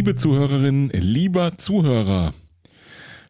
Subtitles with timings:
[0.00, 2.32] Liebe Zuhörerinnen, lieber Zuhörer,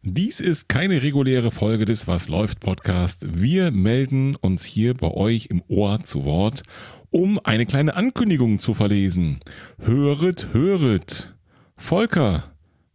[0.03, 3.25] dies ist keine reguläre Folge des Was läuft Podcast.
[3.41, 6.63] Wir melden uns hier bei euch im Ohr zu Wort,
[7.09, 9.41] um eine kleine Ankündigung zu verlesen.
[9.81, 11.33] Höret, höret.
[11.75, 12.45] Volker,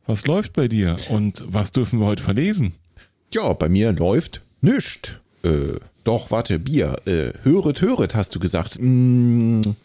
[0.07, 2.73] was läuft bei dir und was dürfen wir heute verlesen?
[3.31, 5.11] Ja, bei mir läuft nichts.
[5.43, 6.97] Äh, doch, warte, Bier.
[7.05, 8.77] Äh, höret, höret, hast du gesagt.
[8.77, 9.77] Hm,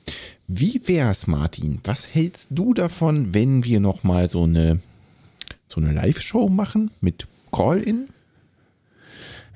[0.54, 1.80] wie wär's, Martin?
[1.86, 4.82] Was hältst du davon, wenn wir nochmal so eine,
[5.66, 8.10] so eine Live-Show machen mit Call-In?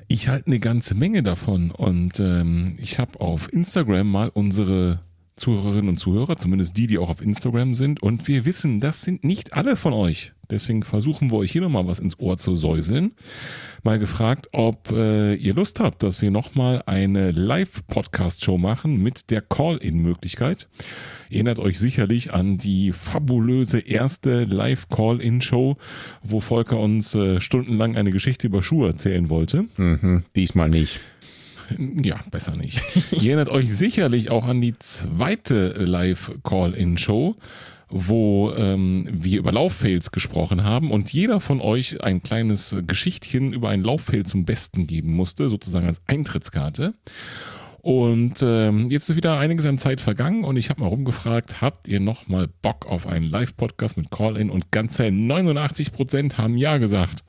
[0.07, 5.01] Ich halte eine ganze Menge davon und ähm, ich habe auf Instagram mal unsere
[5.37, 8.01] Zuhörerinnen und Zuhörer, zumindest die, die auch auf Instagram sind.
[8.01, 10.31] Und wir wissen, das sind nicht alle von euch.
[10.49, 13.13] Deswegen versuchen wir euch hier nochmal was ins Ohr zu säuseln.
[13.83, 19.41] Mal gefragt, ob äh, ihr Lust habt, dass wir nochmal eine Live-Podcast-Show machen mit der
[19.41, 20.67] Call-In-Möglichkeit.
[21.29, 25.77] Erinnert euch sicherlich an die fabulöse erste Live-Call-In-Show,
[26.23, 29.65] wo Volker uns äh, stundenlang eine Geschichte über Schuhe erzählen wollte.
[29.77, 30.99] Mhm, diesmal nicht.
[31.77, 32.81] Ja, besser nicht.
[33.11, 37.35] Ihr erinnert euch sicherlich auch an die zweite Live-Call-In-Show,
[37.89, 43.69] wo ähm, wir über Lauffails gesprochen haben und jeder von euch ein kleines Geschichtchen über
[43.69, 46.93] einen Lauffail zum Besten geben musste, sozusagen als Eintrittskarte.
[47.85, 51.87] Und ähm, jetzt ist wieder einiges an Zeit vergangen und ich habe mal rumgefragt, habt
[51.87, 54.49] ihr noch mal Bock auf einen Live-Podcast mit Call-In?
[54.49, 57.23] Und ganze 89 Prozent haben Ja gesagt.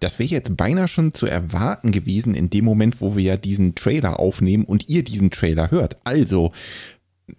[0.00, 3.74] Das wäre jetzt beinahe schon zu erwarten gewesen in dem Moment, wo wir ja diesen
[3.74, 5.96] Trailer aufnehmen und ihr diesen Trailer hört.
[6.04, 6.52] Also,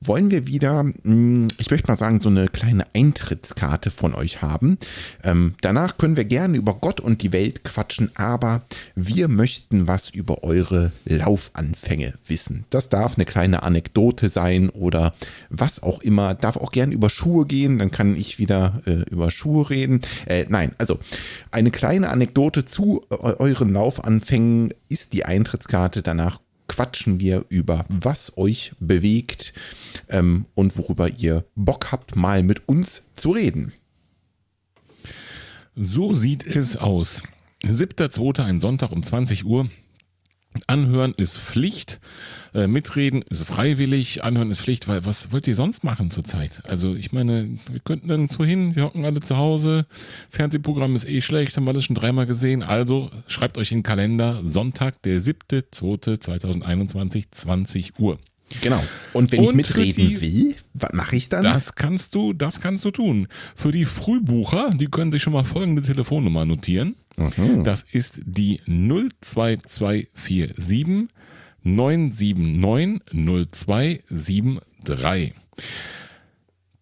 [0.00, 4.78] wollen wir wieder, hm, ich möchte mal sagen, so eine kleine Eintrittskarte von euch haben.
[5.24, 8.62] Ähm, danach können wir gerne über Gott und die Welt quatschen, aber
[8.94, 12.64] wir möchten was über eure Laufanfänge wissen.
[12.70, 15.14] Das darf eine kleine Anekdote sein oder
[15.48, 16.34] was auch immer.
[16.34, 20.02] Darf auch gerne über Schuhe gehen, dann kann ich wieder äh, über Schuhe reden.
[20.26, 20.98] Äh, nein, also
[21.50, 26.02] eine kleine Anekdote zu äh, euren Laufanfängen ist die Eintrittskarte Postkarte.
[26.02, 29.54] Danach quatschen wir über, was euch bewegt
[30.08, 33.72] ähm, und worüber ihr Bock habt, mal mit uns zu reden.
[35.74, 37.22] So sieht es aus.
[37.62, 38.44] 7.2.
[38.44, 39.70] ein Sonntag um 20 Uhr.
[40.68, 41.98] Anhören ist Pflicht.
[42.54, 46.60] Äh, mitreden ist freiwillig, anhören ist Pflicht, weil was wollt ihr sonst machen zurzeit?
[46.64, 49.86] Also ich meine, wir könnten nirgendwo hin, wir hocken alle zu Hause,
[50.30, 52.62] Fernsehprogramm ist eh schlecht, haben wir das schon dreimal gesehen.
[52.62, 58.18] Also schreibt euch in den Kalender, Sonntag, der 7.2.2021, 20 Uhr.
[58.60, 58.82] Genau.
[59.12, 61.44] Und wenn Und ich mitreden die, will, was mache ich dann?
[61.44, 63.28] Das kannst du, das kannst du tun.
[63.54, 66.96] Für die Frühbucher, die können sich schon mal folgende Telefonnummer notieren.
[67.16, 67.64] Mhm.
[67.64, 71.08] Das ist die 02247
[71.62, 75.32] 979 0273.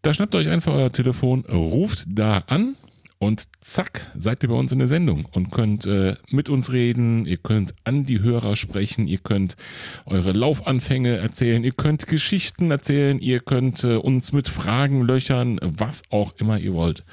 [0.03, 2.77] Da schnappt euch einfach euer Telefon, ruft da an
[3.19, 7.25] und zack, seid ihr bei uns in der Sendung und könnt äh, mit uns reden,
[7.25, 9.57] ihr könnt an die Hörer sprechen, ihr könnt
[10.05, 16.03] eure Laufanfänge erzählen, ihr könnt Geschichten erzählen, ihr könnt äh, uns mit Fragen löchern, was
[16.11, 17.05] auch immer ihr wollt.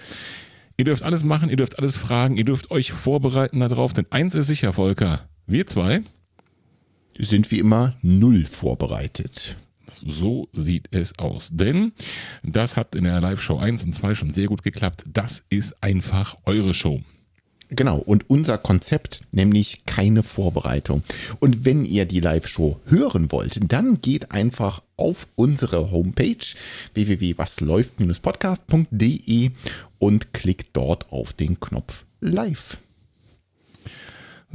[0.75, 4.35] Ihr dürft alles machen, ihr dürft alles fragen, ihr dürft euch vorbereiten darauf, denn eins
[4.35, 6.01] ist sicher, Volker, wir zwei
[7.17, 9.55] sind wie immer null vorbereitet.
[10.05, 11.49] So sieht es aus.
[11.51, 11.93] Denn
[12.43, 15.03] das hat in der Live-Show 1 und 2 schon sehr gut geklappt.
[15.07, 17.01] Das ist einfach eure Show.
[17.75, 21.01] Genau, und unser Konzept, nämlich keine Vorbereitung.
[21.39, 26.45] Und wenn ihr die Live-Show hören wollt, dann geht einfach auf unsere Homepage
[26.94, 29.49] www.wasläuft-podcast.de
[29.97, 32.77] und klickt dort auf den Knopf Live.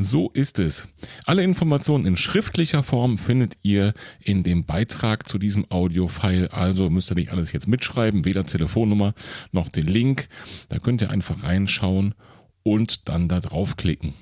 [0.00, 0.86] So ist es.
[1.24, 6.52] Alle Informationen in schriftlicher Form findet ihr in dem Beitrag zu diesem Audio-File.
[6.52, 9.12] Also müsst ihr nicht alles jetzt mitschreiben, weder Telefonnummer
[9.50, 10.28] noch den Link.
[10.68, 12.14] Da könnt ihr einfach reinschauen
[12.62, 14.14] und dann da draufklicken.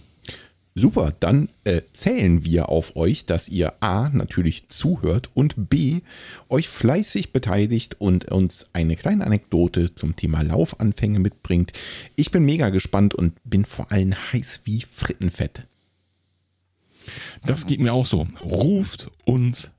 [0.78, 6.02] Super, dann äh, zählen wir auf euch, dass ihr A natürlich zuhört und B
[6.50, 11.72] euch fleißig beteiligt und uns eine kleine Anekdote zum Thema Laufanfänge mitbringt.
[12.14, 15.62] Ich bin mega gespannt und bin vor allem heiß wie Frittenfett.
[17.46, 18.26] Das geht mir auch so.
[18.42, 19.70] Ruft uns